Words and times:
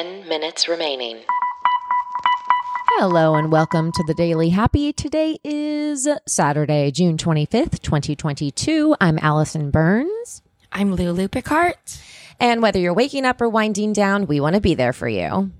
10 0.00 0.26
minutes 0.26 0.66
remaining. 0.66 1.18
Hello 2.92 3.34
and 3.34 3.52
welcome 3.52 3.92
to 3.92 4.02
the 4.06 4.14
Daily 4.14 4.48
Happy. 4.48 4.94
Today 4.94 5.36
is 5.44 6.08
Saturday, 6.26 6.90
June 6.90 7.18
25th, 7.18 7.80
2022. 7.80 8.96
I'm 8.98 9.18
Alison 9.18 9.70
Burns. 9.70 10.40
I'm 10.72 10.94
Lulu 10.94 11.28
Picard. 11.28 11.74
And 12.38 12.62
whether 12.62 12.78
you're 12.78 12.94
waking 12.94 13.26
up 13.26 13.42
or 13.42 13.50
winding 13.50 13.92
down, 13.92 14.26
we 14.26 14.40
want 14.40 14.54
to 14.54 14.62
be 14.62 14.74
there 14.74 14.94
for 14.94 15.06
you. 15.06 15.50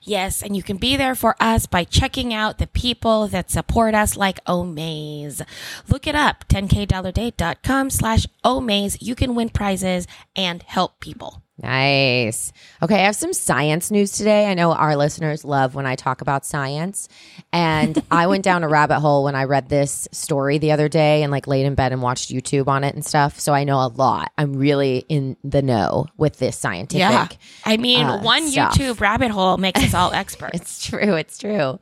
Yes, 0.00 0.44
and 0.44 0.54
you 0.54 0.62
can 0.62 0.76
be 0.76 0.96
there 0.96 1.16
for 1.16 1.34
us 1.40 1.66
by 1.66 1.82
checking 1.82 2.32
out 2.32 2.58
the 2.58 2.68
people 2.68 3.26
that 3.26 3.50
support 3.50 3.96
us 3.96 4.16
like 4.16 4.44
Omaze. 4.44 5.42
Look 5.88 6.06
it 6.06 6.14
up, 6.14 6.46
10kdollarday.com 6.46 7.90
slash 7.90 8.28
Omaze. 8.44 8.98
You 9.00 9.16
can 9.16 9.34
win 9.34 9.48
prizes 9.48 10.06
and 10.36 10.62
help 10.62 11.00
people. 11.00 11.42
Nice. 11.58 12.52
Okay, 12.82 12.96
I 12.96 13.04
have 13.06 13.16
some 13.16 13.32
science 13.32 13.90
news 13.90 14.12
today. 14.12 14.46
I 14.46 14.52
know 14.52 14.72
our 14.72 14.94
listeners 14.94 15.42
love 15.42 15.74
when 15.74 15.86
I 15.86 15.94
talk 15.94 16.20
about 16.20 16.44
science. 16.44 17.08
And 17.50 18.02
I 18.10 18.26
went 18.26 18.44
down 18.44 18.62
a 18.62 18.68
rabbit 18.68 19.00
hole 19.00 19.24
when 19.24 19.34
I 19.34 19.44
read 19.44 19.70
this 19.70 20.06
story 20.12 20.58
the 20.58 20.72
other 20.72 20.88
day 20.90 21.22
and 21.22 21.32
like 21.32 21.46
laid 21.46 21.64
in 21.64 21.74
bed 21.74 21.92
and 21.92 22.02
watched 22.02 22.30
YouTube 22.30 22.68
on 22.68 22.84
it 22.84 22.94
and 22.94 23.04
stuff. 23.04 23.40
So 23.40 23.54
I 23.54 23.64
know 23.64 23.78
a 23.78 23.88
lot. 23.88 24.32
I'm 24.36 24.52
really 24.52 25.06
in 25.08 25.38
the 25.42 25.62
know 25.62 26.06
with 26.18 26.38
this 26.38 26.58
scientific. 26.58 27.00
Yeah. 27.00 27.28
I 27.64 27.78
mean, 27.78 28.04
uh, 28.04 28.20
one 28.20 28.48
stuff. 28.48 28.74
YouTube 28.74 29.00
rabbit 29.00 29.30
hole 29.30 29.56
makes 29.56 29.82
us 29.82 29.94
all 29.94 30.12
experts. 30.14 30.60
It's 30.60 30.86
true. 30.86 31.14
It's 31.14 31.38
true. 31.38 31.78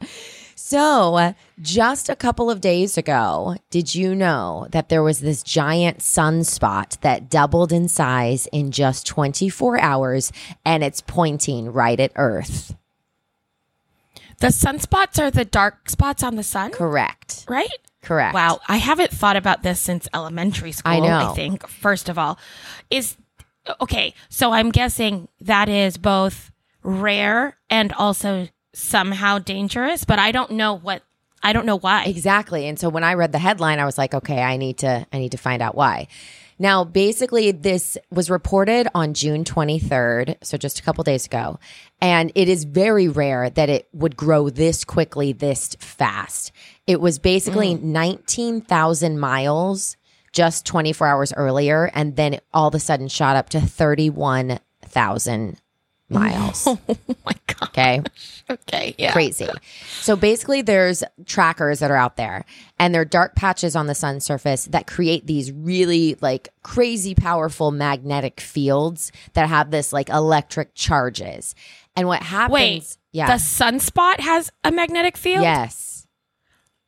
So, 0.57 1.35
just 1.61 2.09
a 2.09 2.17
couple 2.17 2.51
of 2.51 2.61
days 2.61 2.97
ago, 2.97 3.57
did 3.71 3.95
you 3.95 4.15
know 4.15 4.67
that 4.71 4.89
there 4.89 5.03
was 5.03 5.21
this 5.21 5.43
giant 5.43 5.99
sunspot 5.99 7.01
that 7.01 7.29
doubled 7.29 7.73
in 7.73 7.89
size 7.89 8.47
in 8.53 8.71
just 8.71 9.07
24 9.07 9.81
hours 9.81 10.33
and 10.65 10.85
it's 10.85 11.01
pointing 11.01 11.73
right 11.73 11.99
at 11.99 12.13
Earth? 12.17 12.75
the 14.41 14.49
sunspots 14.49 15.19
are 15.19 15.31
the 15.31 15.45
dark 15.45 15.89
spots 15.89 16.23
on 16.23 16.37
the 16.37 16.43
sun, 16.43 16.71
Correct. 16.71 17.45
right? 17.49 17.69
Correct. 18.03 18.35
Wow, 18.35 18.61
I 18.69 18.77
haven't 18.77 19.11
thought 19.11 19.37
about 19.37 19.63
this 19.63 19.81
since 19.81 20.07
elementary 20.13 20.73
school. 20.73 20.93
I 20.93 21.01
know. 21.01 21.31
I 21.31 21.35
think 21.35 21.67
first 21.67 22.09
of 22.09 22.19
all, 22.19 22.39
is 22.91 23.17
okay. 23.81 24.13
So 24.29 24.53
I'm 24.53 24.71
guessing 24.71 25.29
that 25.41 25.69
is 25.71 25.97
both 25.97 26.51
rare 26.83 27.57
and 27.71 27.93
also 27.95 28.49
somehow 28.75 29.39
dangerous, 29.39 30.05
but 30.05 30.19
I 30.19 30.33
don't 30.33 30.53
know 30.53 30.75
what. 30.75 31.03
I 31.43 31.53
don't 31.53 31.67
know 31.67 31.77
why. 31.77 32.05
Exactly. 32.05 32.67
And 32.67 32.79
so 32.79 32.89
when 32.89 33.05
I 33.05 33.15
read 33.15 33.33
the 33.33 33.39
headline, 33.39 33.79
I 33.79 33.85
was 33.85 33.99
like, 33.99 34.15
okay, 34.15 34.43
I 34.43 34.57
need 34.57 34.79
to 34.79 35.07
I 35.13 35.19
need 35.19 35.33
to 35.33 35.39
find 35.39 35.63
out 35.63 35.75
why. 35.75 36.09
Now, 36.59 36.85
basically, 36.85 37.51
this 37.51 37.99
was 38.11 38.31
reported 38.31 38.87
on 38.95 39.15
June 39.15 39.43
23rd, 39.43 40.37
so 40.43 40.57
just 40.57 40.79
a 40.79 40.83
couple 40.83 41.03
days 41.03 41.27
ago. 41.27 41.59
And 42.01 42.31
it 42.35 42.49
is 42.49 42.65
very 42.65 43.09
rare 43.09 43.51
that 43.51 43.69
it 43.69 43.89
would 43.93 44.17
grow 44.17 44.51
this 44.51 44.85
quickly, 44.85 45.33
this 45.33 45.75
fast. 45.81 46.53
It 46.87 47.01
was 47.01 47.19
basically 47.19 47.75
mm. 47.75 47.83
19,000 47.83 49.19
miles 49.19 49.97
just 50.33 50.67
24 50.67 51.07
hours 51.07 51.33
earlier. 51.33 51.91
And 51.95 52.17
then 52.17 52.35
it 52.35 52.45
all 52.53 52.69
of 52.69 52.75
a 52.75 52.81
sudden 52.81 53.09
shot 53.09 53.37
up 53.37 53.51
to 53.51 53.61
31,000 53.61 55.61
miles. 56.15 56.67
Oh 57.07 57.17
my 57.27 57.33
god. 57.47 57.69
Okay. 57.69 58.03
Okay. 58.51 58.95
Yeah. 58.99 59.13
crazy. 59.13 59.49
So 60.01 60.17
basically, 60.17 60.63
there's 60.63 61.03
trackers 61.27 61.79
that 61.81 61.91
are 61.91 61.97
out 61.97 62.17
there, 62.17 62.45
and 62.79 62.95
they're 62.95 63.05
dark 63.05 63.35
patches 63.35 63.75
on 63.77 63.87
the 63.87 63.95
sun's 63.95 64.25
surface 64.25 64.67
that 64.67 64.87
create 64.87 65.27
these 65.27 65.51
really 65.53 66.17
like 66.21 66.49
crazy 66.63 67.15
powerful 67.15 67.71
magnetic 67.71 68.41
fields 68.41 69.13
that 69.33 69.49
have 69.49 69.71
this 69.71 69.93
like 69.93 70.09
electric 70.09 70.75
charges. 70.75 71.55
And 71.97 72.07
what 72.09 72.23
happens? 72.23 72.53
Wait. 72.53 72.97
yeah, 73.13 73.27
The 73.29 73.35
sunspot 73.43 74.21
has 74.21 74.51
a 74.65 74.71
magnetic 74.73 75.17
field. 75.17 75.43
yes. 75.43 75.94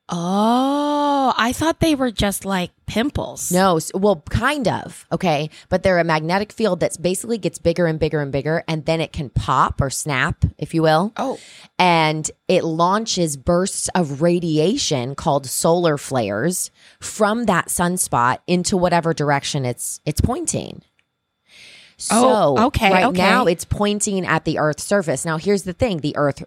Oh, 0.08 1.34
I 1.36 1.52
thought 1.52 1.80
they 1.80 1.96
were 1.96 2.12
just 2.12 2.44
like 2.44 2.70
pimples. 2.86 3.50
No, 3.50 3.80
well, 3.92 4.22
kind 4.30 4.68
of. 4.68 5.04
Okay. 5.10 5.50
But 5.68 5.82
they're 5.82 5.98
a 5.98 6.04
magnetic 6.04 6.52
field 6.52 6.78
that 6.80 6.96
basically 7.02 7.38
gets 7.38 7.58
bigger 7.58 7.86
and 7.86 7.98
bigger 7.98 8.20
and 8.20 8.30
bigger, 8.30 8.62
and 8.68 8.84
then 8.86 9.00
it 9.00 9.12
can 9.12 9.30
pop 9.30 9.80
or 9.80 9.90
snap, 9.90 10.44
if 10.58 10.74
you 10.74 10.82
will. 10.82 11.12
Oh. 11.16 11.40
And 11.78 12.30
it 12.46 12.62
launches 12.62 13.36
bursts 13.36 13.88
of 13.96 14.22
radiation 14.22 15.16
called 15.16 15.46
solar 15.46 15.98
flares 15.98 16.70
from 17.00 17.46
that 17.46 17.66
sunspot 17.66 18.38
into 18.46 18.76
whatever 18.76 19.12
direction 19.12 19.64
it's 19.64 20.00
it's 20.06 20.20
pointing. 20.20 20.82
Oh, 20.84 21.98
so 21.98 22.54
Oh, 22.58 22.66
okay, 22.66 22.92
right 22.92 23.04
okay. 23.06 23.16
now 23.18 23.46
it's 23.46 23.64
pointing 23.64 24.24
at 24.26 24.44
the 24.44 24.58
Earth's 24.58 24.84
surface. 24.84 25.24
Now 25.24 25.38
here's 25.38 25.64
the 25.64 25.72
thing: 25.72 25.98
the 25.98 26.14
Earth 26.16 26.44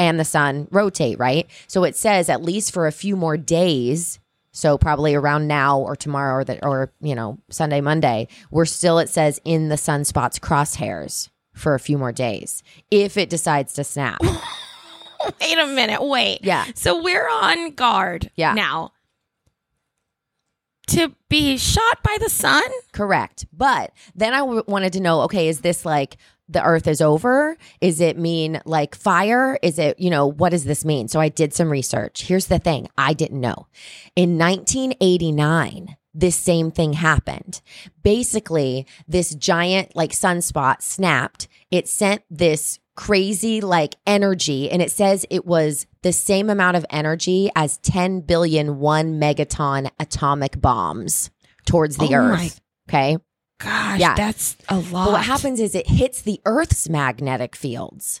and 0.00 0.18
the 0.18 0.24
sun 0.24 0.66
rotate, 0.70 1.18
right? 1.18 1.46
So 1.66 1.84
it 1.84 1.94
says 1.94 2.28
at 2.30 2.42
least 2.42 2.72
for 2.72 2.86
a 2.86 2.92
few 2.92 3.14
more 3.16 3.36
days. 3.36 4.18
So 4.52 4.78
probably 4.78 5.14
around 5.14 5.46
now 5.46 5.78
or 5.78 5.94
tomorrow 5.94 6.36
or 6.36 6.44
the, 6.44 6.64
or 6.66 6.92
you 7.00 7.14
know 7.14 7.38
Sunday 7.50 7.80
Monday, 7.80 8.26
we're 8.50 8.64
still 8.64 8.98
it 8.98 9.08
says 9.10 9.40
in 9.44 9.68
the 9.68 9.76
sunspot's 9.76 10.38
crosshairs 10.40 11.28
for 11.54 11.74
a 11.74 11.78
few 11.80 11.98
more 11.98 12.12
days 12.12 12.62
if 12.90 13.16
it 13.16 13.28
decides 13.30 13.74
to 13.74 13.84
snap. 13.84 14.18
Wait 15.40 15.58
a 15.58 15.66
minute. 15.66 16.02
Wait. 16.02 16.40
Yeah. 16.42 16.64
So 16.74 17.02
we're 17.02 17.28
on 17.28 17.72
guard 17.72 18.30
Yeah. 18.36 18.54
now 18.54 18.92
to 20.90 21.14
be 21.28 21.56
shot 21.56 22.02
by 22.02 22.16
the 22.20 22.30
sun? 22.30 22.62
Correct. 22.92 23.46
But 23.52 23.92
then 24.14 24.34
I 24.34 24.38
w- 24.38 24.64
wanted 24.66 24.92
to 24.94 25.00
know 25.00 25.22
okay, 25.22 25.48
is 25.48 25.60
this 25.60 25.84
like 25.84 26.16
the 26.48 26.62
earth 26.62 26.86
is 26.88 27.00
over? 27.00 27.56
Is 27.80 28.00
it 28.00 28.18
mean 28.18 28.60
like 28.64 28.94
fire? 28.94 29.58
Is 29.62 29.78
it, 29.78 29.98
you 30.00 30.10
know, 30.10 30.26
what 30.26 30.50
does 30.50 30.64
this 30.64 30.84
mean? 30.84 31.08
So 31.08 31.20
I 31.20 31.28
did 31.28 31.54
some 31.54 31.70
research. 31.70 32.22
Here's 32.22 32.46
the 32.46 32.58
thing 32.58 32.88
I 32.98 33.12
didn't 33.12 33.40
know. 33.40 33.68
In 34.16 34.36
1989, 34.36 35.96
this 36.12 36.34
same 36.34 36.72
thing 36.72 36.94
happened. 36.94 37.60
Basically, 38.02 38.84
this 39.06 39.34
giant 39.34 39.94
like 39.94 40.10
sunspot 40.10 40.82
snapped. 40.82 41.46
It 41.70 41.88
sent 41.88 42.22
this 42.28 42.80
crazy 43.00 43.62
like 43.62 43.94
energy 44.06 44.70
and 44.70 44.82
it 44.82 44.90
says 44.90 45.24
it 45.30 45.46
was 45.46 45.86
the 46.02 46.12
same 46.12 46.50
amount 46.50 46.76
of 46.76 46.84
energy 46.90 47.50
as 47.56 47.78
10 47.78 48.20
billion 48.20 48.78
one 48.78 49.18
megaton 49.18 49.90
atomic 49.98 50.60
bombs 50.60 51.30
towards 51.64 51.96
the 51.96 52.10
Oh 52.14 52.14
earth. 52.14 52.60
Okay. 52.90 53.16
Gosh, 53.58 54.00
Yeah. 54.00 54.14
that's 54.16 54.54
a 54.68 54.76
lot. 54.76 55.06
But 55.06 55.12
what 55.12 55.24
happens 55.24 55.60
is 55.60 55.74
it 55.74 55.86
hits 55.86 56.20
the 56.20 56.40
Earth's 56.44 56.88
magnetic 56.90 57.56
fields. 57.56 58.20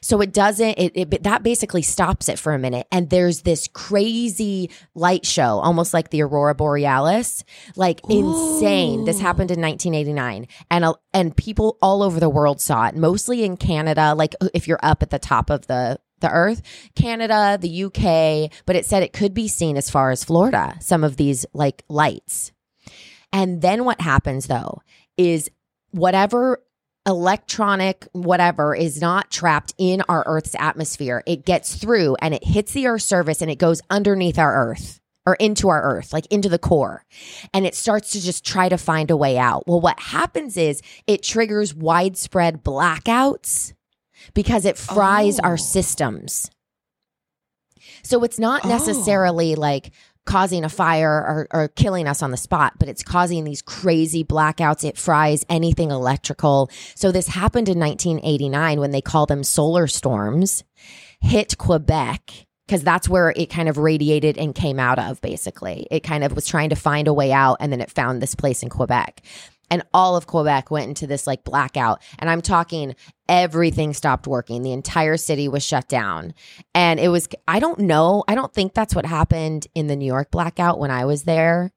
So 0.00 0.20
it 0.20 0.32
doesn't, 0.32 0.78
it, 0.78 0.92
it 0.94 1.22
that 1.22 1.42
basically 1.42 1.82
stops 1.82 2.28
it 2.28 2.38
for 2.38 2.54
a 2.54 2.58
minute. 2.58 2.86
And 2.90 3.10
there's 3.10 3.42
this 3.42 3.68
crazy 3.68 4.70
light 4.94 5.26
show, 5.26 5.58
almost 5.60 5.94
like 5.94 6.10
the 6.10 6.22
Aurora 6.22 6.54
Borealis, 6.54 7.44
like 7.76 8.00
insane. 8.08 9.04
This 9.04 9.20
happened 9.20 9.50
in 9.50 9.60
1989. 9.60 10.46
And, 10.70 10.84
uh, 10.84 10.94
and 11.12 11.36
people 11.36 11.78
all 11.82 12.02
over 12.02 12.20
the 12.20 12.28
world 12.28 12.60
saw 12.60 12.86
it, 12.86 12.96
mostly 12.96 13.44
in 13.44 13.56
Canada. 13.56 14.14
Like 14.14 14.34
if 14.54 14.68
you're 14.68 14.80
up 14.82 15.02
at 15.02 15.10
the 15.10 15.18
top 15.18 15.50
of 15.50 15.66
the, 15.66 15.98
the 16.20 16.30
earth, 16.30 16.62
Canada, 16.94 17.58
the 17.60 17.84
UK, 17.84 18.50
but 18.66 18.76
it 18.76 18.86
said 18.86 19.02
it 19.02 19.12
could 19.12 19.34
be 19.34 19.48
seen 19.48 19.76
as 19.76 19.90
far 19.90 20.10
as 20.10 20.24
Florida, 20.24 20.76
some 20.80 21.04
of 21.04 21.16
these 21.16 21.46
like 21.52 21.84
lights. 21.88 22.52
And 23.32 23.62
then 23.62 23.84
what 23.84 24.00
happens 24.00 24.46
though 24.46 24.82
is 25.16 25.50
whatever 25.90 26.62
electronic 27.08 28.06
whatever 28.12 28.74
is 28.74 29.00
not 29.00 29.30
trapped 29.30 29.72
in 29.78 30.02
our 30.08 30.22
Earth's 30.26 30.54
atmosphere, 30.58 31.22
it 31.26 31.44
gets 31.46 31.74
through 31.74 32.16
and 32.20 32.34
it 32.34 32.44
hits 32.44 32.72
the 32.72 32.86
Earth's 32.86 33.06
surface 33.06 33.40
and 33.42 33.50
it 33.50 33.58
goes 33.58 33.80
underneath 33.90 34.38
our 34.38 34.54
Earth 34.70 35.00
or 35.26 35.34
into 35.36 35.68
our 35.70 35.82
Earth, 35.82 36.12
like 36.12 36.26
into 36.26 36.48
the 36.50 36.58
core. 36.58 37.04
And 37.54 37.66
it 37.66 37.74
starts 37.74 38.10
to 38.12 38.20
just 38.20 38.44
try 38.46 38.68
to 38.68 38.76
find 38.78 39.10
a 39.10 39.16
way 39.16 39.38
out. 39.38 39.64
Well, 39.66 39.80
what 39.80 39.98
happens 39.98 40.56
is 40.56 40.82
it 41.06 41.22
triggers 41.22 41.74
widespread 41.74 42.62
blackouts 42.62 43.72
because 44.34 44.64
it 44.66 44.76
fries 44.78 45.38
our 45.40 45.54
Oh. 45.54 45.56
systems. 45.56 46.50
So 48.02 48.22
it's 48.22 48.38
not 48.38 48.64
Oh. 48.64 48.68
necessarily 48.68 49.54
like 49.54 49.92
causing 50.28 50.62
a 50.62 50.68
fire 50.68 51.10
or, 51.10 51.48
or 51.50 51.68
killing 51.68 52.06
us 52.06 52.22
on 52.22 52.30
the 52.30 52.36
spot, 52.36 52.74
but 52.78 52.86
it's 52.86 53.02
causing 53.02 53.44
these 53.44 53.62
crazy 53.62 54.22
blackouts. 54.22 54.84
It 54.84 54.98
fries 54.98 55.44
anything 55.48 55.90
electrical. 55.90 56.70
So 56.94 57.10
this 57.10 57.28
happened 57.28 57.70
in 57.70 57.80
1989 57.80 58.78
when 58.78 58.90
they 58.90 59.00
call 59.00 59.24
them 59.24 59.42
solar 59.42 59.86
storms, 59.86 60.64
hit 61.20 61.56
Quebec. 61.56 62.46
Because 62.66 62.82
that's 62.82 63.08
where 63.08 63.32
it 63.34 63.46
kind 63.46 63.70
of 63.70 63.78
radiated 63.78 64.36
and 64.36 64.54
came 64.54 64.78
out 64.78 64.98
of, 64.98 65.22
basically. 65.22 65.86
It 65.90 66.00
kind 66.00 66.22
of 66.22 66.34
was 66.34 66.46
trying 66.46 66.68
to 66.68 66.76
find 66.76 67.08
a 67.08 67.14
way 67.14 67.32
out, 67.32 67.56
and 67.60 67.72
then 67.72 67.80
it 67.80 67.90
found 67.90 68.20
this 68.20 68.34
place 68.34 68.62
in 68.62 68.68
Quebec. 68.68 69.22
And 69.70 69.82
all 69.92 70.16
of 70.16 70.26
Quebec 70.26 70.70
went 70.70 70.88
into 70.88 71.06
this 71.06 71.26
like 71.26 71.44
blackout. 71.44 72.02
And 72.18 72.30
I'm 72.30 72.40
talking 72.40 72.94
everything 73.28 73.92
stopped 73.92 74.26
working. 74.26 74.62
The 74.62 74.72
entire 74.72 75.16
city 75.16 75.48
was 75.48 75.62
shut 75.62 75.88
down. 75.88 76.34
And 76.74 76.98
it 76.98 77.08
was, 77.08 77.28
I 77.46 77.60
don't 77.60 77.80
know, 77.80 78.24
I 78.26 78.34
don't 78.34 78.52
think 78.52 78.74
that's 78.74 78.94
what 78.94 79.04
happened 79.06 79.66
in 79.74 79.86
the 79.86 79.96
New 79.96 80.06
York 80.06 80.30
blackout 80.30 80.78
when 80.78 80.90
I 80.90 81.04
was 81.04 81.24
there 81.24 81.72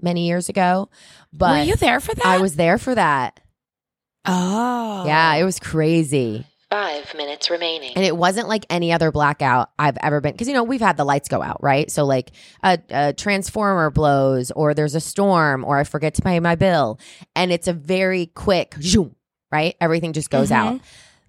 many 0.00 0.26
years 0.26 0.48
ago. 0.48 0.88
But 1.32 1.58
Were 1.60 1.64
you 1.64 1.76
there 1.76 2.00
for 2.00 2.14
that? 2.14 2.26
I 2.26 2.38
was 2.38 2.56
there 2.56 2.78
for 2.78 2.94
that. 2.94 3.40
Oh. 4.24 5.04
Yeah, 5.06 5.34
it 5.34 5.44
was 5.44 5.58
crazy. 5.58 6.46
Five 6.72 7.14
minutes 7.14 7.50
remaining. 7.50 7.92
And 7.96 8.02
it 8.02 8.16
wasn't 8.16 8.48
like 8.48 8.64
any 8.70 8.94
other 8.94 9.12
blackout 9.12 9.70
I've 9.78 9.98
ever 9.98 10.22
been. 10.22 10.32
Because, 10.32 10.48
you 10.48 10.54
know, 10.54 10.64
we've 10.64 10.80
had 10.80 10.96
the 10.96 11.04
lights 11.04 11.28
go 11.28 11.42
out, 11.42 11.62
right? 11.62 11.90
So, 11.90 12.06
like 12.06 12.30
a, 12.62 12.78
a 12.88 13.12
transformer 13.12 13.90
blows, 13.90 14.50
or 14.52 14.72
there's 14.72 14.94
a 14.94 15.00
storm, 15.00 15.66
or 15.66 15.76
I 15.76 15.84
forget 15.84 16.14
to 16.14 16.22
pay 16.22 16.40
my 16.40 16.54
bill. 16.54 16.98
And 17.36 17.52
it's 17.52 17.68
a 17.68 17.74
very 17.74 18.24
quick 18.26 18.74
zoom, 18.80 19.14
right? 19.50 19.76
Everything 19.82 20.14
just 20.14 20.30
goes 20.30 20.48
mm-hmm. 20.48 20.76
out. 20.76 20.80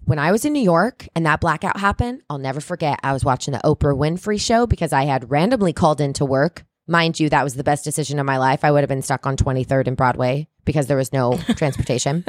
When 0.04 0.18
I 0.18 0.32
was 0.32 0.46
in 0.46 0.54
New 0.54 0.62
York 0.62 1.08
and 1.14 1.26
that 1.26 1.42
blackout 1.42 1.78
happened, 1.78 2.22
I'll 2.30 2.38
never 2.38 2.62
forget. 2.62 2.98
I 3.02 3.12
was 3.12 3.22
watching 3.22 3.52
the 3.52 3.60
Oprah 3.64 3.94
Winfrey 3.94 4.40
show 4.40 4.66
because 4.66 4.94
I 4.94 5.04
had 5.04 5.30
randomly 5.30 5.74
called 5.74 6.00
into 6.00 6.24
work. 6.24 6.64
Mind 6.86 7.18
you, 7.18 7.30
that 7.30 7.44
was 7.44 7.54
the 7.54 7.64
best 7.64 7.82
decision 7.84 8.18
of 8.18 8.26
my 8.26 8.36
life. 8.36 8.62
I 8.64 8.70
would 8.70 8.80
have 8.80 8.88
been 8.88 9.02
stuck 9.02 9.26
on 9.26 9.36
23rd 9.36 9.86
and 9.86 9.96
Broadway 9.96 10.48
because 10.64 10.86
there 10.86 10.96
was 10.96 11.12
no 11.12 11.38
transportation. 11.56 12.24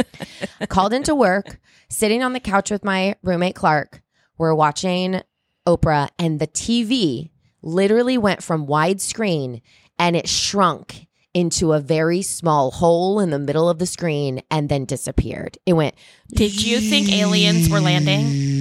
called 0.69 0.93
into 0.93 1.13
work, 1.13 1.59
sitting 1.89 2.23
on 2.23 2.33
the 2.33 2.39
couch 2.39 2.71
with 2.71 2.83
my 2.83 3.15
roommate 3.21 3.55
Clark. 3.55 4.01
We're 4.37 4.55
watching 4.55 5.21
Oprah, 5.67 6.09
and 6.19 6.39
the 6.39 6.47
TV 6.47 7.31
literally 7.61 8.17
went 8.17 8.43
from 8.43 8.67
widescreen 8.67 9.61
and 9.97 10.15
it 10.15 10.29
shrunk 10.29 11.07
into 11.33 11.73
a 11.73 11.79
very 11.81 12.21
small 12.21 12.71
hole 12.71 13.19
in 13.19 13.29
the 13.31 13.39
middle 13.39 13.67
of 13.69 13.79
the 13.79 13.85
screen 13.85 14.41
and 14.49 14.69
then 14.69 14.85
disappeared. 14.85 15.57
It 15.65 15.73
went 15.73 15.95
Did 16.29 16.63
you 16.63 16.79
think 16.79 17.11
aliens 17.11 17.69
were 17.69 17.81
landing? 17.81 18.53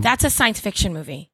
That's 0.00 0.24
a 0.24 0.30
science 0.30 0.58
fiction 0.58 0.92
movie. 0.92 1.31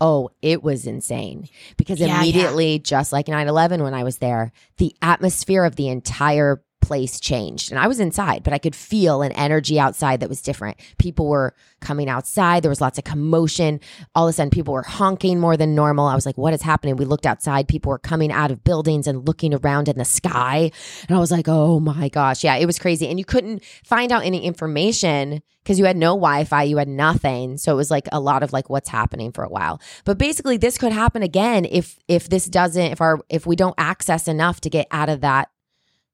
Oh, 0.00 0.30
it 0.42 0.62
was 0.62 0.86
insane 0.86 1.48
because 1.76 2.00
Yeah, 2.00 2.06
yeah. 2.06 2.18
immediately, 2.18 2.78
just 2.78 3.12
like 3.12 3.28
9 3.28 3.48
11 3.48 3.82
when 3.82 3.94
I 3.94 4.04
was 4.04 4.18
there, 4.18 4.52
the 4.76 4.94
atmosphere 5.00 5.64
of 5.64 5.76
the 5.76 5.88
entire 5.88 6.62
place 6.80 7.18
changed. 7.18 7.70
And 7.72 7.80
I 7.80 7.88
was 7.88 8.00
inside, 8.00 8.42
but 8.42 8.52
I 8.52 8.58
could 8.58 8.76
feel 8.76 9.22
an 9.22 9.32
energy 9.32 9.78
outside 9.78 10.20
that 10.20 10.28
was 10.28 10.40
different. 10.40 10.76
People 10.98 11.28
were 11.28 11.54
coming 11.80 12.08
outside. 12.08 12.62
There 12.62 12.68
was 12.68 12.80
lots 12.80 12.98
of 12.98 13.04
commotion. 13.04 13.80
All 14.14 14.26
of 14.26 14.30
a 14.30 14.32
sudden, 14.32 14.50
people 14.50 14.72
were 14.72 14.82
honking 14.82 15.40
more 15.40 15.56
than 15.56 15.74
normal. 15.74 16.06
I 16.06 16.14
was 16.14 16.26
like, 16.26 16.38
what 16.38 16.54
is 16.54 16.62
happening? 16.62 16.96
We 16.96 17.04
looked 17.04 17.26
outside. 17.26 17.66
People 17.68 17.90
were 17.90 17.98
coming 17.98 18.30
out 18.30 18.50
of 18.50 18.62
buildings 18.62 19.06
and 19.06 19.26
looking 19.26 19.54
around 19.54 19.88
in 19.88 19.98
the 19.98 20.04
sky. 20.04 20.70
And 21.08 21.16
I 21.16 21.20
was 21.20 21.32
like, 21.32 21.48
oh 21.48 21.80
my 21.80 22.08
gosh. 22.08 22.44
Yeah, 22.44 22.56
it 22.56 22.66
was 22.66 22.78
crazy. 22.78 23.08
And 23.08 23.18
you 23.18 23.24
couldn't 23.24 23.64
find 23.84 24.12
out 24.12 24.24
any 24.24 24.44
information 24.44 25.42
because 25.66 25.80
you 25.80 25.84
had 25.84 25.96
no 25.96 26.10
Wi-Fi, 26.10 26.62
you 26.62 26.76
had 26.76 26.86
nothing. 26.86 27.56
So 27.56 27.72
it 27.72 27.76
was 27.76 27.90
like 27.90 28.06
a 28.12 28.20
lot 28.20 28.44
of 28.44 28.52
like 28.52 28.70
what's 28.70 28.88
happening 28.88 29.32
for 29.32 29.42
a 29.42 29.48
while. 29.48 29.80
But 30.04 30.16
basically 30.16 30.56
this 30.56 30.78
could 30.78 30.92
happen 30.92 31.24
again 31.24 31.64
if 31.64 31.98
if 32.06 32.28
this 32.28 32.46
doesn't 32.46 32.92
if 32.92 33.00
our 33.00 33.18
if 33.28 33.46
we 33.46 33.56
don't 33.56 33.74
access 33.76 34.28
enough 34.28 34.60
to 34.60 34.70
get 34.70 34.86
out 34.92 35.08
of 35.08 35.22
that 35.22 35.50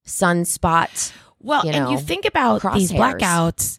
sunspot. 0.06 1.12
Well, 1.40 1.64
you 1.64 1.72
and 1.72 1.90
you 1.90 1.98
think 1.98 2.24
about 2.24 2.62
these 2.74 2.92
blackouts, 2.92 3.78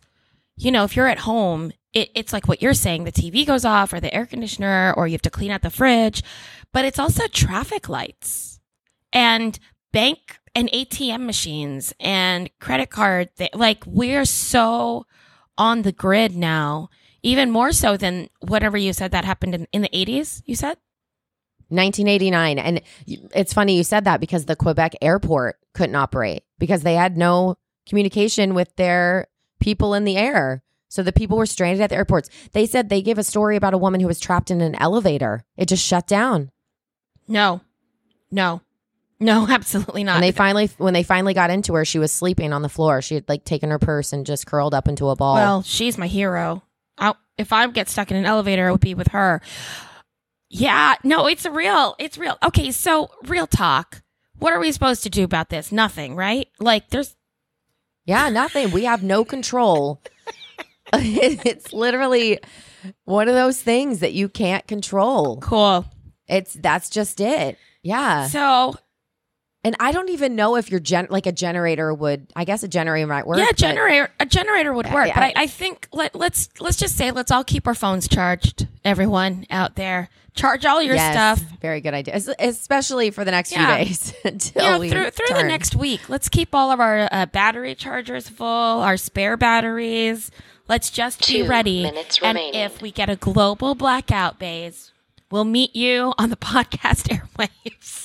you 0.58 0.72
know, 0.72 0.84
if 0.84 0.96
you're 0.96 1.08
at 1.08 1.20
home, 1.20 1.72
it, 1.94 2.10
it's 2.16 2.34
like 2.34 2.48
what 2.48 2.62
you're 2.62 2.74
saying 2.74 3.04
the 3.04 3.12
TV 3.12 3.46
goes 3.46 3.66
off 3.66 3.94
or 3.94 4.00
the 4.00 4.14
air 4.14 4.26
conditioner 4.26 4.94
or 4.98 5.08
you 5.08 5.14
have 5.14 5.22
to 5.24 5.30
clean 5.30 5.52
out 5.52 5.62
the 5.62 5.70
fridge, 5.70 6.24
but 6.72 6.86
it's 6.86 7.00
also 7.00 7.28
traffic 7.28 7.88
lights 7.88 8.60
and 9.12 9.60
bank 9.92 10.40
and 10.56 10.70
ATM 10.72 11.26
machines 11.26 11.94
and 12.00 12.50
credit 12.60 12.90
card. 12.90 13.30
Th- 13.38 13.54
like 13.54 13.84
we're 13.86 14.26
so 14.26 15.06
on 15.58 15.84
the 15.84 15.92
grid 15.92 16.36
now, 16.36 16.90
even 17.22 17.52
more 17.52 17.72
so 17.72 17.96
than 17.96 18.30
whatever 18.40 18.78
you 18.78 18.92
said 18.92 19.12
that 19.12 19.26
happened 19.26 19.56
in, 19.56 19.68
in 19.72 19.82
the 19.84 19.90
80s, 19.90 20.42
you 20.46 20.56
said? 20.56 20.78
1989 21.70 22.60
and 22.60 22.82
it's 23.08 23.54
funny 23.54 23.76
you 23.76 23.84
said 23.84 24.04
that 24.06 24.20
because 24.20 24.46
the 24.46 24.56
Quebec 24.56 24.94
airport 25.02 25.58
couldn't 25.74 25.96
operate 25.96 26.44
because 26.60 26.84
they 26.84 26.96
had 26.96 27.18
no 27.18 27.56
communication 27.88 28.54
with 28.54 28.76
their 28.76 29.28
people 29.60 29.94
in 29.94 30.04
the 30.04 30.18
air. 30.18 30.64
So 30.90 31.02
the 31.02 31.12
people 31.12 31.38
were 31.38 31.48
stranded 31.48 31.82
at 31.82 31.90
the 31.90 31.96
airports. 31.96 32.30
They 32.52 32.66
said 32.66 32.90
they 32.90 33.02
gave 33.02 33.18
a 33.18 33.24
story 33.24 33.56
about 33.56 33.74
a 33.74 33.80
woman 33.80 34.00
who 34.00 34.08
was 34.08 34.20
trapped 34.20 34.52
in 34.52 34.62
an 34.62 34.76
elevator. 34.76 35.44
It 35.58 35.68
just 35.68 35.84
shut 35.84 36.06
down. 36.08 36.52
No, 37.28 37.62
no, 38.30 38.62
no, 39.20 39.48
absolutely 39.50 40.04
not. 40.04 40.16
And 40.16 40.24
they 40.24 40.32
finally, 40.32 40.70
when 40.78 40.94
they 40.94 41.04
finally 41.04 41.34
got 41.34 41.50
into 41.50 41.74
her, 41.74 41.86
she 41.86 41.98
was 41.98 42.12
sleeping 42.12 42.54
on 42.54 42.62
the 42.62 42.70
floor. 42.70 43.02
She 43.02 43.16
had 43.16 43.28
like 43.28 43.44
taken 43.44 43.72
her 43.72 43.80
purse 43.80 44.14
and 44.14 44.26
just 44.26 44.46
curled 44.46 44.74
up 44.74 44.88
into 44.88 45.10
a 45.10 45.16
ball. 45.16 45.36
Well, 45.36 45.64
she's 45.64 45.98
my 45.98 46.08
hero. 46.08 46.62
I, 46.98 47.16
if 47.38 47.52
I 47.52 47.66
get 47.68 47.90
stuck 47.90 48.12
in 48.12 48.18
an 48.18 48.26
elevator, 48.26 48.68
it 48.68 48.72
would 48.72 48.82
be 48.82 48.94
with 48.94 49.08
her. 49.08 49.42
Yeah, 50.50 50.94
no, 51.04 51.26
it's 51.26 51.48
real. 51.48 51.96
It's 51.98 52.20
real. 52.20 52.38
Okay, 52.44 52.70
so 52.72 53.10
real 53.26 53.48
talk. 53.48 54.03
What 54.44 54.52
are 54.52 54.60
we 54.60 54.74
supposed 54.74 55.04
to 55.04 55.10
do 55.10 55.24
about 55.24 55.48
this? 55.48 55.72
Nothing, 55.72 56.18
right? 56.18 56.50
Like, 56.60 56.90
there's 56.90 57.16
yeah, 58.04 58.28
nothing. 58.28 58.72
We 58.72 58.84
have 58.84 59.02
no 59.02 59.24
control. 59.24 60.02
it's 60.94 61.72
literally 61.72 62.40
one 63.06 63.30
of 63.30 63.36
those 63.36 63.62
things 63.62 64.00
that 64.02 64.12
you 64.12 64.28
can't 64.28 64.68
control. 64.68 65.38
cool. 65.40 65.86
It's 66.28 66.56
that's 66.56 66.90
just 66.90 67.22
it. 67.22 67.58
Yeah. 67.84 68.28
So, 68.28 68.76
And 69.66 69.78
I 69.80 69.94
don't 69.94 70.10
even 70.10 70.36
know 70.36 70.58
if 70.58 70.70
your 70.70 70.82
gen 70.82 71.08
like 71.10 71.26
a 71.26 71.32
generator 71.32 71.94
would 71.94 72.28
I 72.36 72.44
guess 72.44 72.64
a 72.64 72.68
generator 72.68 73.08
might 73.08 73.26
work. 73.26 73.38
yeah, 73.40 73.46
but- 73.50 73.56
generator 73.58 74.10
a 74.20 74.26
generator 74.26 74.74
would 74.74 74.88
work, 74.88 75.08
I- 75.10 75.14
but 75.14 75.24
I, 75.24 75.34
I 75.44 75.48
think 75.48 75.88
let 75.94 76.16
let's 76.16 76.50
let's 76.60 76.78
just 76.78 76.98
say 76.98 77.12
let's 77.12 77.32
all 77.32 77.44
keep 77.44 77.66
our 77.68 77.74
phones 77.76 78.08
charged. 78.08 78.68
Everyone 78.84 79.46
out 79.50 79.76
there, 79.76 80.10
charge 80.36 80.66
all 80.66 80.82
your 80.82 80.96
Yes, 80.96 81.14
stuff. 81.14 81.60
Very 81.62 81.80
good 81.80 81.94
idea. 81.94 82.16
Es- 82.16 82.28
Especially 82.40 83.10
for 83.12 83.24
the 83.24 83.32
next 83.32 83.54
Yeah. 83.54 83.78
few 83.78 83.86
days 83.86 84.14
until 84.26 84.62
Yeah, 84.64 84.78
we 84.78 84.90
through 84.90 85.12
through 85.12 85.34
the 85.38 85.44
next 85.44 85.76
week. 85.78 86.10
Let's 86.10 86.28
keep 86.28 86.54
all 86.54 86.70
of 86.72 86.82
our 86.82 87.08
uh, 87.10 87.26
battery 87.28 87.74
chargers 87.76 88.28
full, 88.28 88.46
our 88.48 88.98
spare 88.98 89.38
batteries. 89.38 90.30
Let's 90.68 90.90
just 90.90 91.26
be 91.28 91.42
ready. 91.44 91.84
minutes 91.84 92.20
and 92.22 92.36
remaining. 92.38 92.60
if 92.62 92.82
we 92.82 92.92
get 92.92 93.10
a 93.10 93.16
global 93.16 93.76
blackout, 93.76 94.40
Bays, 94.40 94.92
we'll 95.32 95.44
meet 95.46 95.74
you 95.76 96.14
on 96.18 96.30
the 96.30 96.36
podcast 96.54 97.08
airwaves. 97.08 98.03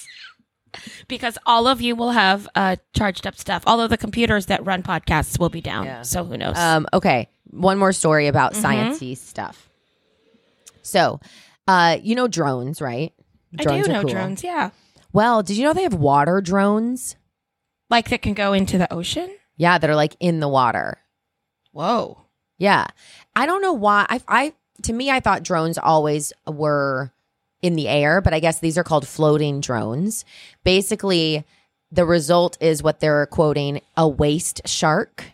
Because 1.09 1.39
all 1.47 1.67
of 1.67 1.81
you 1.81 1.95
will 1.97 2.11
have 2.13 2.49
uh, 2.55 2.77
charged 2.95 3.27
up 3.27 3.37
stuff. 3.37 3.63
Although 3.67 3.89
the 3.89 3.97
computers 3.97 4.47
that 4.47 4.65
run 4.65 4.83
podcasts 4.83 5.39
will 5.39 5.49
be 5.51 5.61
down. 5.61 5.85
Yeah. 5.87 6.03
So 6.03 6.25
who 6.25 6.37
knows? 6.37 6.57
Um, 6.57 6.87
okay, 6.93 7.29
one 7.51 7.79
more 7.79 7.93
story 7.93 8.27
about 8.27 8.55
Mm-hmm. 8.55 8.67
sciencey 8.67 9.17
stuff. 9.17 9.69
So, 10.83 11.21
uh, 11.67 11.99
you 12.03 12.15
know 12.15 12.29
drones, 12.29 12.81
right? 12.81 13.13
I 13.59 13.63
do 13.65 13.89
know 13.93 14.03
cool. 14.03 14.11
drones. 14.11 14.43
Yeah. 14.45 14.71
Well, 15.13 15.43
did 15.43 15.57
you 15.57 15.65
know 15.65 15.73
they 15.73 15.83
have 15.83 15.95
water 15.95 16.41
drones? 16.41 17.17
Like 17.91 18.09
that 18.11 18.23
can 18.23 18.35
go 18.35 18.53
into 18.53 18.77
the 18.79 18.93
ocean? 18.93 19.31
Yeah, 19.57 19.79
that 19.79 19.89
are 19.89 19.97
like 19.97 20.17
in 20.21 20.41
the 20.41 20.49
water. 20.49 20.99
Whoa. 21.73 22.23
Yeah, 22.59 22.87
I 23.37 23.47
don't 23.47 23.63
know 23.63 23.73
why. 23.73 24.07
I, 24.09 24.21
I 24.29 24.53
to 24.83 24.93
me, 24.93 25.11
I 25.11 25.20
thought 25.20 25.43
drones 25.43 25.79
always 25.79 26.32
were 26.47 27.13
in 27.62 27.74
the 27.74 27.88
air, 27.88 28.20
but 28.20 28.32
I 28.32 28.41
guess 28.41 28.60
these 28.60 28.79
are 28.79 28.84
called 28.84 29.06
floating 29.06 29.60
drones. 29.60 30.24
Basically, 30.65 31.44
the 31.91 32.05
result 32.05 32.56
is 32.60 32.82
what 32.82 33.00
they're 33.00 33.27
quoting 33.27 33.81
a 33.96 34.03
WasteShark, 34.03 35.24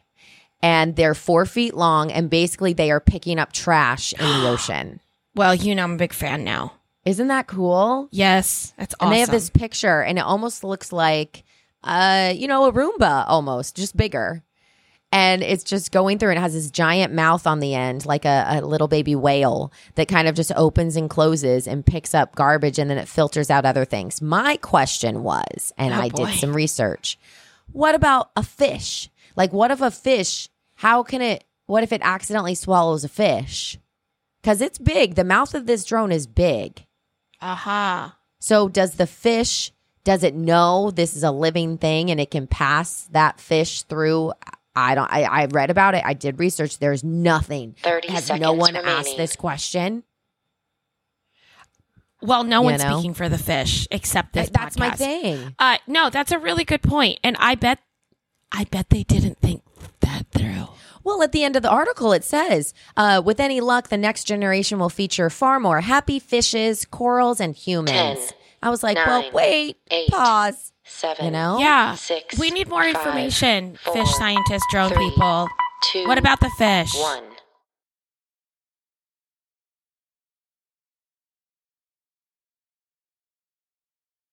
and 0.62 0.96
they're 0.96 1.14
four 1.14 1.46
feet 1.46 1.74
long, 1.74 2.10
and 2.10 2.30
basically 2.30 2.72
they 2.72 2.90
are 2.90 3.00
picking 3.00 3.38
up 3.38 3.52
trash 3.52 4.12
in 4.14 4.24
the 4.24 4.48
ocean. 4.48 5.00
Well, 5.34 5.54
you 5.54 5.74
know 5.74 5.84
I'm 5.84 5.94
a 5.94 5.98
big 5.98 6.12
fan 6.12 6.44
now. 6.44 6.72
Isn't 7.04 7.28
that 7.28 7.46
cool? 7.46 8.08
Yes. 8.10 8.72
That's 8.78 8.94
awesome. 8.98 9.08
And 9.08 9.14
they 9.14 9.20
have 9.20 9.30
this 9.30 9.50
picture, 9.50 10.02
and 10.02 10.18
it 10.18 10.22
almost 10.22 10.64
looks 10.64 10.92
like, 10.92 11.44
uh, 11.82 12.32
you 12.34 12.48
know, 12.48 12.64
a 12.66 12.72
Roomba 12.72 13.24
almost, 13.28 13.76
just 13.76 13.96
bigger. 13.96 14.42
And 15.14 15.44
it's 15.44 15.62
just 15.62 15.92
going 15.92 16.18
through 16.18 16.30
and 16.30 16.38
it 16.38 16.42
has 16.42 16.54
this 16.54 16.72
giant 16.72 17.14
mouth 17.14 17.46
on 17.46 17.60
the 17.60 17.72
end, 17.72 18.04
like 18.04 18.24
a, 18.24 18.46
a 18.48 18.66
little 18.66 18.88
baby 18.88 19.14
whale 19.14 19.72
that 19.94 20.08
kind 20.08 20.26
of 20.26 20.34
just 20.34 20.50
opens 20.56 20.96
and 20.96 21.08
closes 21.08 21.68
and 21.68 21.86
picks 21.86 22.14
up 22.14 22.34
garbage 22.34 22.80
and 22.80 22.90
then 22.90 22.98
it 22.98 23.06
filters 23.06 23.48
out 23.48 23.64
other 23.64 23.84
things. 23.84 24.20
My 24.20 24.56
question 24.56 25.22
was, 25.22 25.72
and 25.78 25.94
Oh, 25.94 25.98
I 25.98 26.08
boy. 26.08 26.26
did 26.26 26.40
some 26.40 26.52
research, 26.52 27.16
what 27.70 27.94
about 27.94 28.30
a 28.34 28.42
fish? 28.42 29.08
Like, 29.36 29.52
what 29.52 29.70
if 29.70 29.80
a 29.80 29.92
fish, 29.92 30.48
how 30.74 31.04
can 31.04 31.22
it, 31.22 31.44
what 31.66 31.84
if 31.84 31.92
it 31.92 32.00
accidentally 32.02 32.56
swallows 32.56 33.04
a 33.04 33.08
fish? 33.08 33.78
Because 34.42 34.60
it's 34.60 34.78
big. 34.78 35.14
The 35.14 35.22
mouth 35.22 35.54
of 35.54 35.66
this 35.66 35.84
drone 35.84 36.10
is 36.10 36.26
big. 36.26 36.86
Aha. 37.40 38.16
So 38.40 38.68
does 38.68 38.94
the 38.96 39.06
fish 39.06 39.70
does 40.02 40.22
it 40.22 40.34
know 40.34 40.90
this 40.90 41.16
is 41.16 41.22
a 41.22 41.30
living 41.30 41.78
thing 41.78 42.10
and 42.10 42.20
it 42.20 42.30
can 42.30 42.46
pass 42.46 43.04
that 43.12 43.40
fish 43.40 43.82
through? 43.82 44.32
I 44.76 44.94
don't 44.94 45.10
I, 45.12 45.22
I 45.22 45.44
read 45.46 45.70
about 45.70 45.94
it. 45.94 46.02
I 46.04 46.14
did 46.14 46.38
research. 46.40 46.78
There's 46.78 47.04
nothing. 47.04 47.74
30 47.82 48.08
Has 48.12 48.24
seconds 48.24 48.42
no 48.42 48.52
one 48.52 48.74
remaining. 48.74 48.90
asked 48.98 49.16
this 49.16 49.36
question? 49.36 50.02
Well, 52.22 52.44
no 52.44 52.60
You 52.60 52.66
one's 52.66 52.82
know? 52.84 52.94
speaking 52.98 53.14
for 53.14 53.28
the 53.28 53.38
fish 53.38 53.86
except 53.90 54.32
this. 54.32 54.48
That's 54.50 54.78
my 54.78 54.90
thing. 54.90 55.54
Uh, 55.58 55.76
no, 55.86 56.08
that's 56.10 56.32
a 56.32 56.38
really 56.38 56.64
good 56.64 56.82
point, 56.82 57.20
and 57.22 57.36
I 57.38 57.54
bet, 57.54 57.80
I 58.50 58.64
bet 58.64 58.88
they 58.90 59.02
didn't 59.02 59.38
think 59.40 59.62
that 60.00 60.24
through. 60.32 60.68
Well, 61.02 61.22
at 61.22 61.32
the 61.32 61.44
end 61.44 61.54
of 61.54 61.62
the 61.62 61.68
article, 61.68 62.12
it 62.14 62.24
says, 62.24 62.72
uh, 62.96 63.20
with 63.22 63.38
any 63.40 63.60
luck, 63.60 63.88
the 63.88 63.98
next 63.98 64.24
generation 64.24 64.78
will 64.78 64.88
feature 64.88 65.28
far 65.28 65.60
more 65.60 65.82
happy 65.82 66.18
fishes, 66.18 66.86
corals, 66.86 67.40
and 67.40 67.54
humans. 67.54 67.90
Ten, 67.90 68.38
I 68.64 68.70
was 68.70 68.82
like, 68.82 68.96
well, 68.96 69.30
wait, 69.32 69.76
eight, 69.90 70.08
pause. 70.08 70.72
Seven. 70.84 71.26
You 71.26 71.30
know? 71.30 71.58
Yeah, 71.58 71.94
Six, 71.96 72.38
we 72.38 72.50
need 72.50 72.66
more 72.68 72.82
five, 72.82 72.96
information, 72.96 73.76
four, 73.76 73.94
fish 73.94 74.10
scientists, 74.14 74.64
drone 74.70 74.90
three, 74.90 75.10
people. 75.10 75.48
Two. 75.92 76.06
What 76.06 76.16
about 76.16 76.40
the 76.40 76.50
fish? 76.56 76.94
one? 76.94 77.22